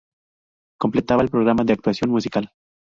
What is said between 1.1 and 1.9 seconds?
el programa una